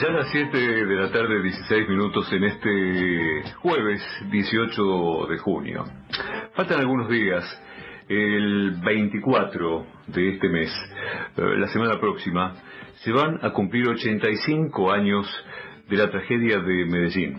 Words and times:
Ya 0.00 0.08
a 0.08 0.12
las 0.12 0.30
7 0.32 0.58
de 0.58 0.96
la 0.96 1.12
tarde, 1.12 1.40
16 1.40 1.88
minutos 1.88 2.32
en 2.32 2.42
este 2.42 3.44
jueves 3.58 4.02
18 4.28 5.26
de 5.28 5.38
junio. 5.38 5.84
Faltan 6.54 6.80
algunos 6.80 7.08
días, 7.08 7.44
el 8.08 8.72
24 8.84 9.86
de 10.08 10.30
este 10.30 10.48
mes, 10.48 10.70
eh, 11.36 11.42
la 11.58 11.68
semana 11.68 12.00
próxima, 12.00 12.56
se 13.04 13.12
van 13.12 13.38
a 13.42 13.50
cumplir 13.50 13.88
85 13.88 14.90
años 14.90 15.28
de 15.88 15.96
la 15.96 16.10
tragedia 16.10 16.58
de 16.58 16.86
Medellín. 16.86 17.38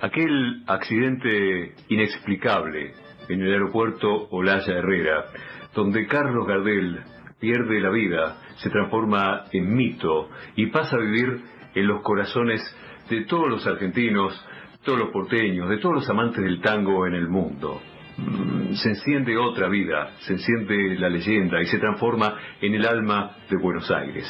Aquel 0.00 0.64
accidente 0.66 1.74
inexplicable 1.90 2.92
en 3.28 3.40
el 3.40 3.52
aeropuerto 3.52 4.28
Olaya 4.30 4.78
Herrera, 4.78 5.26
donde 5.76 6.08
Carlos 6.08 6.44
Gardel 6.44 7.02
pierde 7.38 7.80
la 7.80 7.90
vida, 7.90 8.38
se 8.56 8.70
transforma 8.70 9.44
en 9.52 9.74
mito 9.76 10.28
y 10.56 10.66
pasa 10.66 10.96
a 10.96 11.00
vivir 11.00 11.54
en 11.74 11.86
los 11.86 12.02
corazones 12.02 12.62
de 13.08 13.24
todos 13.24 13.48
los 13.48 13.66
argentinos, 13.66 14.32
todos 14.84 14.98
los 14.98 15.10
porteños, 15.10 15.68
de 15.68 15.78
todos 15.78 15.96
los 15.96 16.10
amantes 16.10 16.42
del 16.42 16.60
tango 16.60 17.06
en 17.06 17.14
el 17.14 17.28
mundo. 17.28 17.80
Mm, 18.16 18.74
se 18.74 18.90
enciende 18.90 19.36
otra 19.36 19.68
vida, 19.68 20.10
se 20.20 20.34
enciende 20.34 20.96
la 20.98 21.08
leyenda 21.08 21.60
y 21.60 21.66
se 21.66 21.78
transforma 21.78 22.38
en 22.60 22.74
el 22.74 22.86
alma 22.86 23.36
de 23.50 23.56
Buenos 23.56 23.90
Aires. 23.90 24.26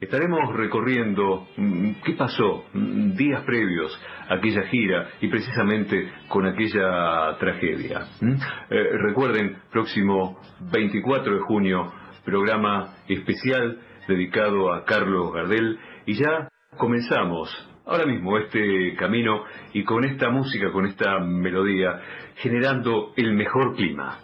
Estaremos 0.00 0.56
recorriendo 0.56 1.48
mm, 1.56 1.90
qué 2.02 2.14
pasó 2.14 2.64
mm, 2.72 3.12
días 3.16 3.42
previos 3.44 4.00
a 4.28 4.36
aquella 4.36 4.62
gira 4.62 5.08
y 5.20 5.28
precisamente 5.28 6.10
con 6.28 6.46
aquella 6.46 7.36
tragedia. 7.38 8.06
Eh, 8.70 8.88
recuerden, 9.06 9.58
próximo 9.70 10.40
24 10.72 11.34
de 11.34 11.40
junio, 11.40 11.92
programa 12.24 12.94
especial 13.08 13.78
dedicado 14.08 14.72
a 14.72 14.84
Carlos 14.84 15.32
Gardel 15.34 15.78
y 16.06 16.14
ya 16.14 16.48
comenzamos 16.76 17.48
ahora 17.86 18.06
mismo 18.06 18.38
este 18.38 18.94
camino 18.96 19.44
y 19.72 19.84
con 19.84 20.04
esta 20.04 20.30
música, 20.30 20.70
con 20.72 20.86
esta 20.86 21.18
melodía, 21.18 22.00
generando 22.36 23.12
el 23.16 23.32
mejor 23.32 23.74
clima. 23.74 24.18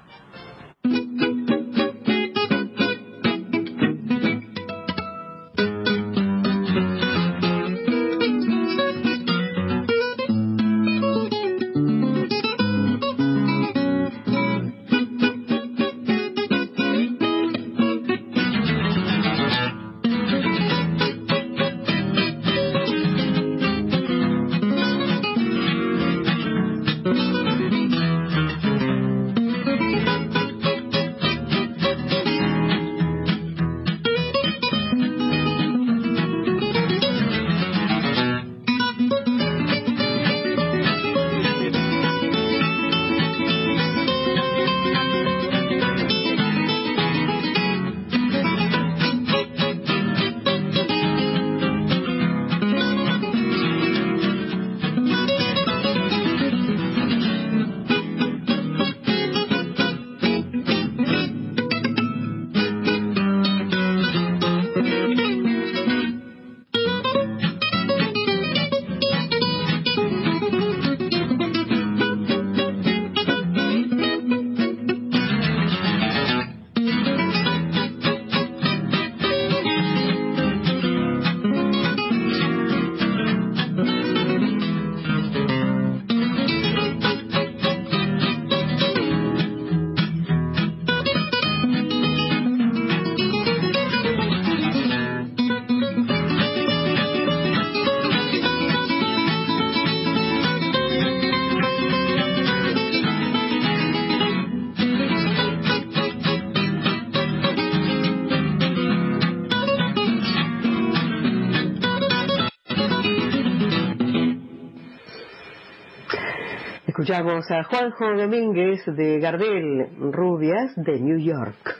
Escuchamos 117.06 117.48
a 117.52 117.62
Juanjo 117.62 118.17
Domínguez 118.17 118.84
de 118.84 119.20
Gardel, 119.20 119.90
Rubias 120.11 120.74
de 120.74 120.98
New 120.98 121.18
York. 121.18 121.78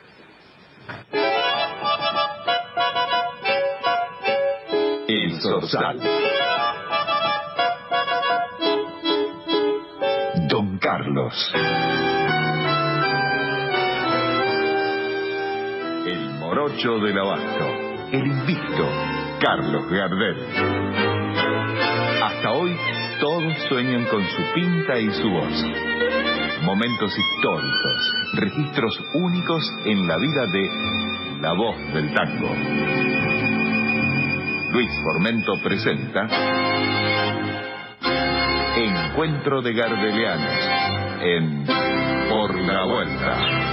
El 5.09 5.41
Sorsal. 5.41 5.98
Don 10.48 10.78
Carlos. 10.78 11.53
El 16.06 16.31
morocho 16.38 16.98
del 17.00 17.19
abasto. 17.19 17.64
El 18.12 18.26
invicto. 18.28 18.88
Carlos 19.41 19.91
Gardel. 19.91 21.06
Hoy 22.49 22.77
todos 23.21 23.55
sueñan 23.69 24.05
con 24.05 24.25
su 24.25 24.43
pinta 24.55 24.99
y 24.99 25.11
su 25.11 25.29
voz. 25.29 25.65
Momentos 26.62 27.12
históricos, 27.19 28.15
registros 28.34 29.01
únicos 29.15 29.62
en 29.84 30.07
la 30.07 30.17
vida 30.17 30.47
de 30.47 30.71
la 31.41 31.53
voz 31.55 31.77
del 31.93 32.15
tango. 32.15 32.55
Luis 34.73 34.91
Formento 35.03 35.53
presenta 35.62 36.29
Encuentro 38.77 39.62
de 39.62 39.73
Gardelianos 39.73 40.71
en 41.23 41.67
Por 42.29 42.55
la 42.61 42.85
Vuelta. 42.85 43.66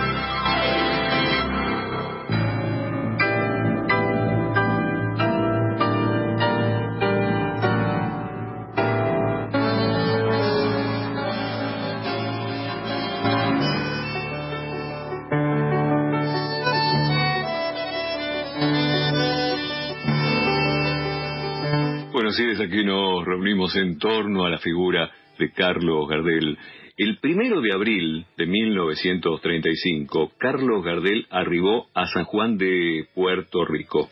Así 22.34 22.46
es, 22.46 22.60
aquí 22.60 22.84
nos 22.84 23.24
reunimos 23.26 23.76
en 23.76 24.00
torno 24.00 24.44
a 24.44 24.50
la 24.50 24.58
figura 24.58 25.12
de 25.38 25.52
Carlos 25.52 26.10
Gardel. 26.10 26.58
El 26.98 27.20
primero 27.20 27.62
de 27.62 27.72
abril 27.72 28.26
de 28.36 28.48
1935, 28.48 30.32
Carlos 30.40 30.84
Gardel 30.84 31.28
arribó 31.30 31.90
a 31.94 32.08
San 32.08 32.24
Juan 32.24 32.58
de 32.58 33.06
Puerto 33.14 33.64
Rico. 33.66 34.10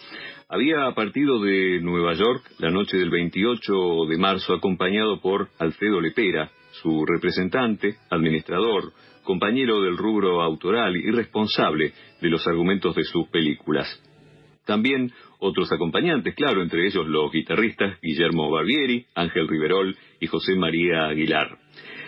Había 0.50 0.91
partido 0.94 1.41
de 1.41 1.79
Nueva 1.81 2.13
York 2.13 2.44
la 2.59 2.69
noche 2.69 2.95
del 2.95 3.09
28 3.09 3.73
de 4.07 4.18
marzo 4.19 4.53
acompañado 4.53 5.19
por 5.19 5.50
Alfredo 5.57 6.00
Lepera, 6.00 6.51
su 6.83 7.03
representante, 7.07 7.95
administrador, 8.12 8.94
compañero 9.23 9.81
del 9.81 9.97
rubro 9.97 10.44
autoral 10.44 10.95
y 10.95 11.09
responsable 11.09 11.94
de 12.21 12.29
los 12.29 12.45
argumentos 12.45 12.94
de 12.95 13.03
sus 13.03 13.27
películas. 13.29 14.00
También 14.65 15.11
otros 15.39 15.71
acompañantes, 15.71 16.35
claro, 16.35 16.61
entre 16.61 16.85
ellos 16.85 17.07
los 17.07 17.31
guitarristas 17.31 17.99
Guillermo 18.01 18.51
Barbieri, 18.51 19.05
Ángel 19.15 19.47
Riverol 19.47 19.95
y 20.19 20.27
José 20.27 20.55
María 20.55 21.07
Aguilar. 21.07 21.57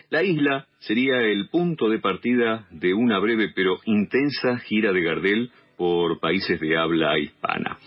La 0.10 0.24
isla 0.24 0.68
sería 0.80 1.22
el 1.22 1.50
punto 1.50 1.90
de 1.90 2.00
partida 2.00 2.68
de 2.70 2.94
una 2.94 3.18
breve 3.18 3.52
pero 3.56 3.78
intensa 3.86 4.60
gira 4.60 4.94
de 4.94 5.02
Gardel 5.02 5.52
por 5.78 6.20
países 6.20 6.60
de 6.60 6.78
habla 6.78 7.18
hispana. 7.18 7.78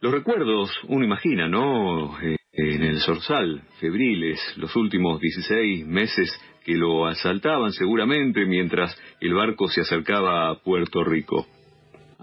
Los 0.00 0.12
recuerdos, 0.12 0.70
uno 0.88 1.04
imagina, 1.04 1.48
¿no? 1.48 2.18
Eh, 2.20 2.36
en 2.54 2.82
el 2.82 3.00
Zorzal, 3.00 3.62
febriles, 3.80 4.40
los 4.56 4.74
últimos 4.76 5.20
16 5.20 5.86
meses 5.86 6.30
que 6.64 6.74
lo 6.74 7.06
asaltaban 7.06 7.72
seguramente 7.72 8.46
mientras 8.46 8.96
el 9.20 9.34
barco 9.34 9.68
se 9.68 9.82
acercaba 9.82 10.50
a 10.50 10.54
Puerto 10.56 11.04
Rico. 11.04 11.46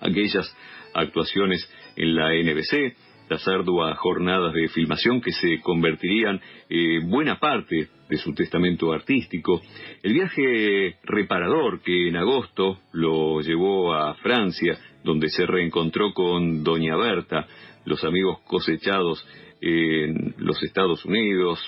Aquellas 0.01 0.56
actuaciones 0.94 1.69
en 1.96 2.16
la 2.16 2.34
NBC, 2.34 2.96
las 3.30 3.48
arduas 3.48 3.98
jornadas 4.00 4.54
de 4.54 4.68
filmación 4.69 5.22
que 5.22 5.31
se 5.31 5.60
convertirían 5.62 6.42
en 6.68 7.10
buena 7.10 7.40
parte 7.40 7.90
de 8.10 8.18
su 8.18 8.34
testamento 8.34 8.92
artístico, 8.92 9.62
el 10.01 10.13
viaje 10.13 10.98
reparador 11.04 11.81
que 11.81 12.07
en 12.07 12.18
agosto 12.18 12.80
lo 12.92 13.40
llevó 13.42 13.94
a 13.94 14.16
Francia, 14.16 14.78
donde 15.04 15.30
se 15.30 15.46
reencontró 15.46 16.12
con 16.13 16.63
Doña 16.63 16.95
Berta, 16.98 17.45
los 17.86 18.04
amigos 18.04 18.40
cosechados 18.48 19.24
en 19.62 20.34
los 20.38 20.62
Estados 20.63 21.06
Unidos, 21.06 21.60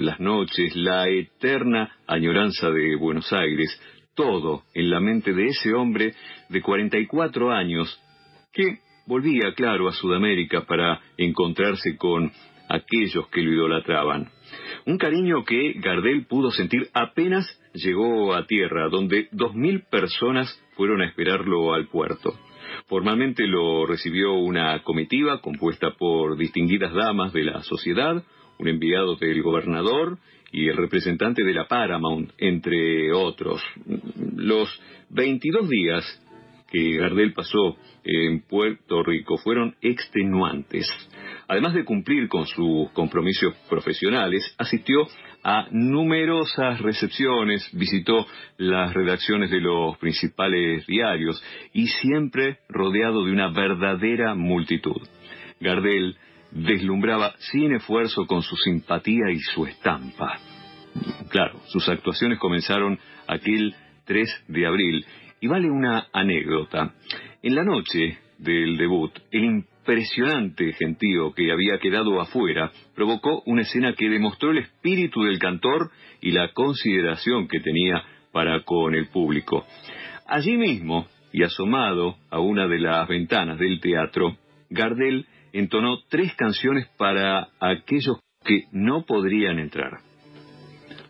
las 0.00 0.18
noches, 0.18 0.74
la 0.74 1.08
eterna 1.08 1.96
añoranza 2.06 2.70
de 2.70 2.96
Buenos 2.96 3.32
Aires, 3.32 3.80
todo 4.14 4.62
en 4.74 4.90
la 4.90 5.00
mente 5.00 5.32
de 5.32 5.46
ese 5.46 5.72
hombre 5.72 6.14
de 6.48 6.60
44 6.60 7.50
años 7.50 8.00
que 8.52 8.78
volvía, 9.06 9.52
claro, 9.54 9.88
a 9.88 9.92
Sudamérica 9.92 10.64
para 10.66 11.00
encontrarse 11.16 11.96
con 11.96 12.30
aquellos 12.68 13.28
que 13.28 13.42
lo 13.42 13.52
idolatraban. 13.52 14.30
Un 14.86 14.98
cariño 14.98 15.44
que 15.44 15.74
Gardel 15.74 16.26
pudo 16.26 16.50
sentir 16.50 16.88
apenas 16.94 17.46
llegó 17.74 18.34
a 18.34 18.46
tierra, 18.46 18.88
donde 18.88 19.28
dos 19.32 19.54
mil 19.54 19.82
personas 19.90 20.48
fueron 20.76 21.02
a 21.02 21.06
esperarlo 21.06 21.74
al 21.74 21.88
puerto. 21.88 22.38
Formalmente 22.86 23.46
lo 23.46 23.86
recibió 23.86 24.34
una 24.34 24.82
comitiva 24.82 25.40
compuesta 25.40 25.92
por 25.98 26.36
distinguidas 26.36 26.92
damas 26.92 27.32
de 27.32 27.44
la 27.44 27.62
sociedad, 27.62 28.22
un 28.58 28.68
enviado 28.68 29.16
del 29.16 29.42
gobernador 29.42 30.18
y 30.54 30.68
el 30.68 30.76
representante 30.76 31.42
de 31.42 31.52
la 31.52 31.66
Paramount, 31.66 32.30
entre 32.38 33.12
otros. 33.12 33.60
Los 34.36 34.68
22 35.10 35.68
días 35.68 36.20
que 36.70 36.96
Gardel 36.96 37.32
pasó 37.32 37.76
en 38.04 38.40
Puerto 38.42 39.02
Rico 39.02 39.36
fueron 39.38 39.74
extenuantes. 39.82 40.86
Además 41.48 41.74
de 41.74 41.84
cumplir 41.84 42.28
con 42.28 42.46
sus 42.46 42.88
compromisos 42.92 43.52
profesionales, 43.68 44.54
asistió 44.56 45.08
a 45.42 45.66
numerosas 45.72 46.80
recepciones, 46.80 47.68
visitó 47.72 48.24
las 48.56 48.94
redacciones 48.94 49.50
de 49.50 49.60
los 49.60 49.98
principales 49.98 50.86
diarios 50.86 51.42
y 51.72 51.88
siempre 51.88 52.58
rodeado 52.68 53.24
de 53.24 53.32
una 53.32 53.48
verdadera 53.48 54.36
multitud. 54.36 55.02
Gardel 55.60 56.16
deslumbraba 56.54 57.34
sin 57.38 57.74
esfuerzo 57.74 58.26
con 58.26 58.42
su 58.42 58.56
simpatía 58.56 59.30
y 59.30 59.38
su 59.40 59.66
estampa. 59.66 60.38
Claro, 61.28 61.60
sus 61.66 61.88
actuaciones 61.88 62.38
comenzaron 62.38 62.98
aquel 63.26 63.74
3 64.04 64.44
de 64.48 64.66
abril 64.66 65.04
y 65.40 65.48
vale 65.48 65.70
una 65.70 66.06
anécdota. 66.12 66.94
En 67.42 67.54
la 67.54 67.64
noche 67.64 68.18
del 68.38 68.76
debut, 68.76 69.12
el 69.30 69.44
impresionante 69.44 70.72
gentío 70.72 71.32
que 71.34 71.52
había 71.52 71.78
quedado 71.78 72.20
afuera 72.20 72.70
provocó 72.94 73.42
una 73.46 73.62
escena 73.62 73.94
que 73.94 74.08
demostró 74.08 74.52
el 74.52 74.58
espíritu 74.58 75.24
del 75.24 75.38
cantor 75.38 75.90
y 76.20 76.30
la 76.30 76.52
consideración 76.52 77.48
que 77.48 77.60
tenía 77.60 78.02
para 78.32 78.62
con 78.64 78.94
el 78.94 79.08
público. 79.08 79.66
Allí 80.26 80.56
mismo, 80.56 81.06
y 81.32 81.42
asomado 81.42 82.16
a 82.30 82.38
una 82.38 82.68
de 82.68 82.78
las 82.78 83.08
ventanas 83.08 83.58
del 83.58 83.80
teatro, 83.80 84.36
Gardel 84.70 85.26
entonó 85.54 86.00
tres 86.08 86.34
canciones 86.34 86.88
para 86.98 87.48
aquellos 87.60 88.18
que 88.44 88.64
no 88.72 89.04
podrían 89.06 89.58
entrar. 89.58 90.00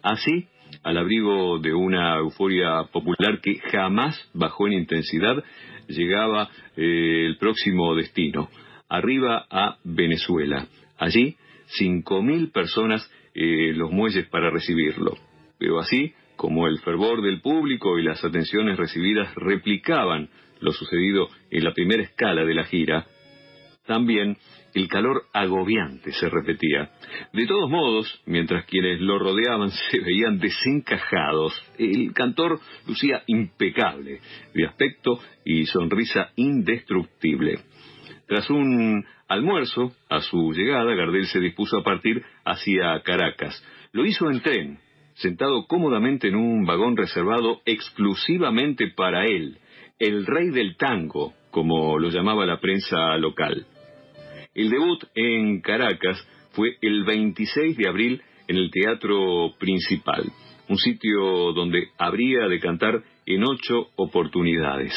Así, 0.02 0.46
al 0.82 0.98
abrigo 0.98 1.58
de 1.58 1.72
una 1.72 2.18
euforia 2.18 2.84
popular 2.92 3.40
que 3.40 3.58
jamás 3.72 4.30
bajó 4.34 4.66
en 4.66 4.74
intensidad, 4.74 5.42
llegaba 5.88 6.50
eh, 6.76 7.26
el 7.26 7.38
próximo 7.38 7.94
destino, 7.94 8.50
arriba 8.88 9.46
a 9.50 9.78
Venezuela. 9.82 10.66
Allí, 10.98 11.36
cinco 11.66 12.22
mil 12.22 12.50
personas 12.50 13.10
eh, 13.34 13.72
los 13.74 13.90
muelles 13.90 14.28
para 14.28 14.50
recibirlo. 14.50 15.16
Pero 15.58 15.80
así, 15.80 16.12
como 16.36 16.68
el 16.68 16.80
fervor 16.80 17.22
del 17.22 17.40
público 17.40 17.98
y 17.98 18.02
las 18.02 18.22
atenciones 18.22 18.76
recibidas 18.76 19.34
replicaban 19.36 20.28
lo 20.60 20.72
sucedido 20.72 21.28
en 21.50 21.64
la 21.64 21.72
primera 21.72 22.02
escala 22.02 22.44
de 22.44 22.54
la 22.54 22.64
gira, 22.64 23.06
también 23.86 24.36
el 24.74 24.88
calor 24.88 25.22
agobiante 25.32 26.12
se 26.12 26.28
repetía. 26.28 26.90
De 27.32 27.46
todos 27.46 27.70
modos, 27.70 28.22
mientras 28.26 28.64
quienes 28.66 29.00
lo 29.00 29.18
rodeaban 29.18 29.70
se 29.90 30.00
veían 30.00 30.38
desencajados, 30.38 31.54
el 31.78 32.12
cantor 32.12 32.60
lucía 32.86 33.22
impecable, 33.26 34.20
de 34.52 34.66
aspecto 34.66 35.20
y 35.44 35.66
sonrisa 35.66 36.30
indestructible. 36.36 37.60
Tras 38.26 38.48
un 38.50 39.04
almuerzo, 39.28 39.92
a 40.08 40.20
su 40.20 40.52
llegada, 40.52 40.94
Gardel 40.94 41.26
se 41.26 41.40
dispuso 41.40 41.78
a 41.78 41.84
partir 41.84 42.22
hacia 42.44 43.00
Caracas. 43.02 43.62
Lo 43.92 44.06
hizo 44.06 44.30
en 44.30 44.40
tren, 44.40 44.78
sentado 45.14 45.66
cómodamente 45.66 46.28
en 46.28 46.36
un 46.36 46.64
vagón 46.64 46.96
reservado 46.96 47.60
exclusivamente 47.64 48.88
para 48.96 49.26
él, 49.26 49.58
el 49.98 50.26
rey 50.26 50.50
del 50.50 50.76
tango, 50.76 51.34
como 51.50 51.98
lo 51.98 52.10
llamaba 52.10 52.46
la 52.46 52.58
prensa 52.58 53.16
local. 53.18 53.66
El 54.54 54.70
debut 54.70 55.02
en 55.16 55.60
Caracas 55.60 56.16
fue 56.52 56.76
el 56.80 57.04
26 57.04 57.76
de 57.76 57.88
abril 57.88 58.22
en 58.46 58.56
el 58.56 58.70
Teatro 58.70 59.52
Principal, 59.58 60.30
un 60.68 60.78
sitio 60.78 61.52
donde 61.52 61.88
habría 61.98 62.46
de 62.46 62.60
cantar 62.60 63.02
en 63.26 63.42
ocho 63.42 63.88
oportunidades. 63.96 64.92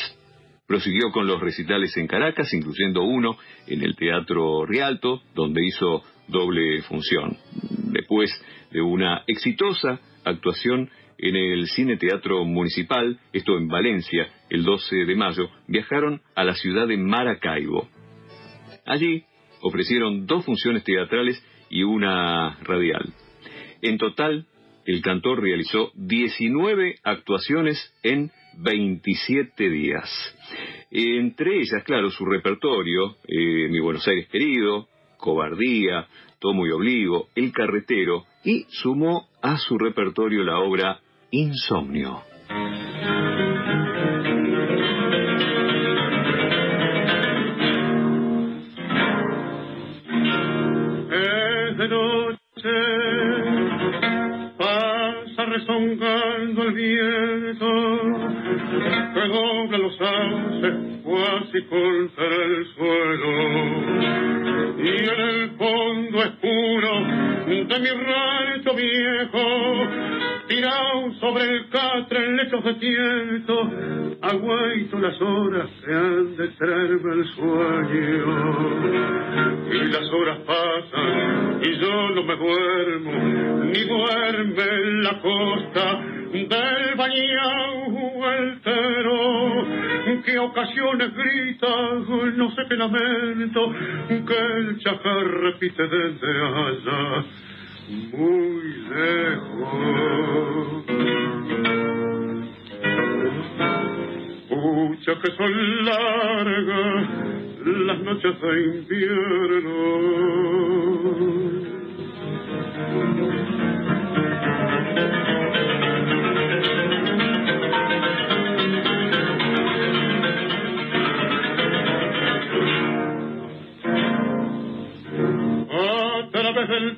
Prosiguió 0.68 1.12
con 1.12 1.26
los 1.26 1.42
recitales 1.42 1.98
en 1.98 2.06
Caracas, 2.06 2.54
incluyendo 2.54 3.02
uno 3.02 3.36
en 3.66 3.82
el 3.82 3.96
Teatro 3.96 4.64
Rialto, 4.68 5.24
donde 5.34 5.66
hizo 5.66 6.04
doble 6.28 6.84
función. 6.84 7.36
Después 7.92 8.30
de 8.70 8.82
una 8.82 9.24
exitosa 9.26 10.00
actuación 10.24 10.88
en 11.18 11.36
el 11.36 11.66
Cine 11.70 11.98
Teatro 11.98 12.46
Municipal, 12.46 13.20
esto 13.34 13.58
en 13.58 13.68
Valencia, 13.68 14.28
el 14.52 14.64
12 14.64 15.06
de 15.06 15.16
mayo, 15.16 15.50
viajaron 15.68 16.22
a 16.36 16.44
la 16.44 16.54
ciudad 16.54 16.88
de 16.88 16.98
Maracaibo. 16.98 17.90
Allí 18.86 19.24
ofrecieron 19.62 20.26
dos 20.26 20.46
funciones 20.46 20.84
teatrales 20.84 21.44
y 21.70 21.84
una 21.84 22.58
radial. 22.62 23.14
En 23.82 23.98
total, 23.98 24.48
el 24.86 25.02
cantor 25.02 25.42
realizó 25.42 25.92
19 25.96 26.96
actuaciones 27.04 27.94
en 28.04 28.32
27 28.58 29.70
días. 29.70 30.10
Entre 30.90 31.58
ellas, 31.58 31.84
claro, 31.84 32.10
su 32.10 32.26
repertorio, 32.26 33.18
eh, 33.28 33.68
Mi 33.70 33.80
Buenos 33.80 34.08
Aires 34.08 34.28
querido, 34.30 34.88
Cobardía, 35.18 36.08
Tomo 36.40 36.66
y 36.66 36.72
Obligo, 36.72 37.28
El 37.36 37.52
Carretero, 37.52 38.26
y 38.44 38.66
sumó 38.70 39.28
a 39.42 39.58
su 39.58 39.78
repertorio 39.78 40.44
la 40.44 40.60
obra 40.60 41.00
Insomnio. 41.32 42.22
Sobre 71.16 71.44
el 71.44 71.70
catre 71.70 72.26
en 72.26 72.38
lechos 72.38 72.64
de 72.64 72.74
tiento. 72.76 73.72
Aguaito 74.22 75.00
las 75.00 75.22
horas 75.22 75.70
se 75.84 75.94
han 75.94 76.36
de 76.38 76.48
traerme 76.50 77.14
el 77.14 77.26
sueño. 77.36 78.68
Y 79.72 79.92
las 79.92 80.12
horas 80.12 80.40
pasan 80.46 81.62
y 81.64 81.78
yo 81.80 82.10
no 82.12 82.24
me 82.24 82.36
duermo 82.36 83.12
ni 83.66 83.84
duerme 83.84 84.64
en 84.64 85.04
la 85.04 85.20
costa 85.22 86.02
del 86.32 86.96
bañao 86.96 88.26
altero 88.26 89.48
que 90.24 90.38
ocasiones 90.40 91.14
grita 91.14 91.68
no 92.36 92.52
sé 92.52 92.62
qué 92.68 92.76
lamento 92.76 93.74
que 94.08 94.38
el 94.58 94.78
chacar 94.80 95.26
repite 95.26 95.84
desde 95.88 96.42
allá. 96.42 97.26
Muy 98.12 98.64
lejos 98.90 99.07
son 105.36 105.86
largas 105.86 107.08
las 107.66 108.00
noches 108.00 108.42
de 108.42 108.66
invierno. 108.66 109.78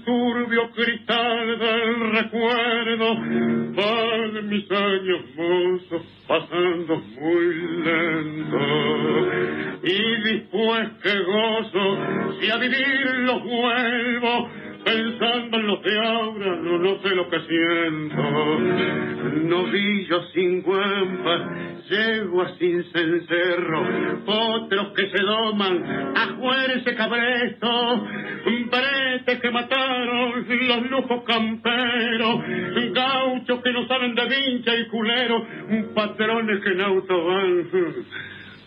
Turbio 0.10 0.72
cristal 0.72 1.60
del 1.60 2.12
recuerdo. 2.12 3.16
Van 3.76 4.50
mis 4.50 4.72
años 4.72 5.22
mozos 5.36 6.02
pasando 6.28 6.98
muy 7.20 7.46
lento. 7.84 8.58
Y 9.84 10.22
después 10.24 10.90
que 11.04 11.20
gozo 11.20 11.98
si 12.40 12.50
a 12.50 12.58
vivir 12.58 13.16
los 13.20 13.44
vuelvo 13.44 14.50
pensando 14.84 15.58
en 15.58 15.68
lo 15.68 15.82
que 15.82 15.96
ahora 15.96 16.56
no, 16.56 17.02
sé 17.04 17.10
lo 17.16 17.30
que 17.30 17.40
siento. 17.42 18.60
Novillo 19.48 20.24
sin 20.34 20.64
guampa 20.64 21.50
yegua 21.88 22.56
sin 22.58 22.84
cencerro. 22.92 23.82
Otros 24.26 24.94
que 24.96 25.10
se 25.10 25.24
doman 25.24 26.14
a 26.16 26.30
ese 26.76 26.96
cabresto 26.96 28.08
los 30.70 30.90
lujos 30.90 31.24
camperos 31.24 32.42
gauchos 32.94 33.62
que 33.64 33.72
no 33.72 33.88
saben 33.88 34.14
de 34.14 34.26
vincha 34.26 34.76
y 34.76 34.88
culero 34.88 35.46
patrones 35.96 36.64
que 36.64 36.70
en 36.70 36.82
auto 36.82 37.26
van 37.26 37.66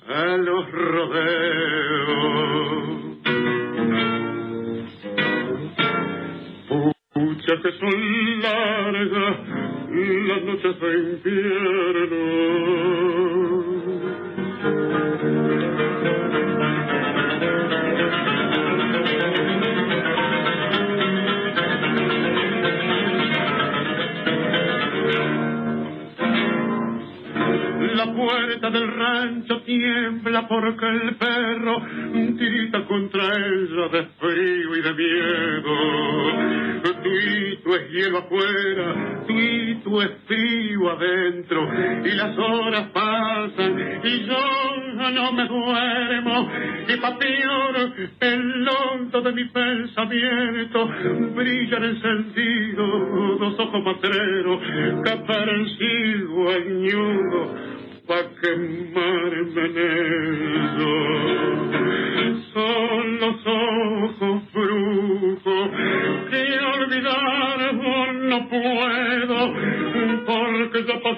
a 0.09 0.37
los 0.37 0.71
rodeos 0.73 1.93
Pucha 7.15 7.55
que 7.63 7.73
son 7.79 8.41
largas 8.41 9.37
las 10.29 10.43
noches 10.45 10.81
de 10.81 10.95
invierno. 10.99 12.33
Del 28.73 28.93
rancho 28.93 29.61
tiembla 29.63 30.49
porque 30.49 30.87
el 30.87 31.15
perro 31.17 31.83
tirita 32.39 32.85
contra 32.87 33.23
ella 33.37 33.89
de 33.89 34.07
frío 34.19 34.77
y 34.77 34.81
de 34.81 34.95
miedo. 34.95 36.63
Tuito 37.03 37.77
es 37.77 37.91
hielo 37.91 38.19
afuera, 38.19 39.25
tuito 39.27 40.03
es 40.03 40.11
frío 40.27 40.91
adentro, 40.91 41.69
y 42.05 42.11
las 42.13 42.39
horas 42.39 42.91
pasan 42.93 44.01
y 44.05 44.27
yo 44.27 45.11
no 45.11 45.33
me 45.33 45.49
duermo. 45.49 46.49
Y 46.89 46.97
pa' 46.97 47.19
peor, 47.19 47.93
el 48.21 48.65
londo 48.65 49.21
de 49.21 49.33
mi 49.33 49.45
pensamiento 49.47 50.89
brillan 51.35 51.85
encendidos 51.85 53.39
dos 53.39 53.59
ojos 53.59 53.85
matreros 53.85 54.61
que 55.05 55.17
parecen 55.27 56.13
añudo 56.49 57.72
pa' 58.07 58.25
quemarme 58.41 59.65
en. 59.65 60.43
Son 62.53 63.05
los 63.21 63.47
ojos 63.47 64.43
brujos 64.53 65.71
que 66.31 66.43
olvidar 66.77 67.75
no 68.15 68.39
puedo, 68.49 69.39
porque 70.27 70.79
ya 70.87 70.97
pa' 71.01 71.17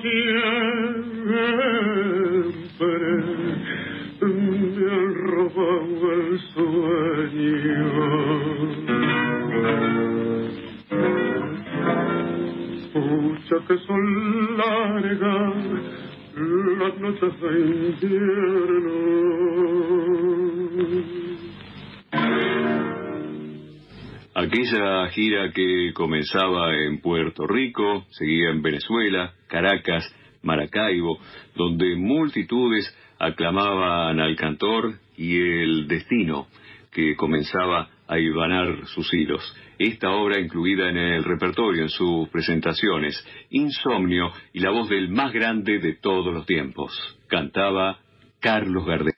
gira 25.14 25.52
que 25.52 25.92
comenzaba 25.94 26.76
en 26.76 27.00
Puerto 27.00 27.46
Rico, 27.46 28.04
seguía 28.10 28.50
en 28.50 28.62
Venezuela, 28.62 29.32
Caracas, 29.46 30.04
Maracaibo, 30.42 31.18
donde 31.54 31.94
multitudes 31.94 32.92
aclamaban 33.18 34.18
al 34.18 34.34
cantor 34.34 34.94
y 35.16 35.36
el 35.36 35.86
destino 35.86 36.48
que 36.90 37.14
comenzaba 37.14 37.90
a 38.08 38.18
ibanar 38.18 38.86
sus 38.86 39.14
hilos. 39.14 39.42
Esta 39.78 40.10
obra 40.10 40.40
incluida 40.40 40.90
en 40.90 40.96
el 40.96 41.24
repertorio 41.24 41.82
en 41.82 41.88
sus 41.88 42.28
presentaciones, 42.28 43.24
Insomnio 43.50 44.32
y 44.52 44.60
la 44.60 44.70
voz 44.70 44.88
del 44.88 45.08
más 45.10 45.32
grande 45.32 45.78
de 45.78 45.94
todos 45.94 46.34
los 46.34 46.44
tiempos. 46.44 46.92
Cantaba 47.28 47.98
Carlos 48.40 48.84
Gardel. 48.84 49.13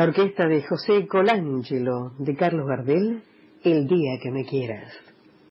La 0.00 0.06
orquesta 0.06 0.48
de 0.48 0.62
José 0.62 1.06
Colangelo 1.06 2.14
de 2.16 2.34
Carlos 2.34 2.66
Gardel, 2.66 3.22
El 3.62 3.86
día 3.86 4.18
que 4.22 4.30
me 4.30 4.46
quieras. 4.46 5.09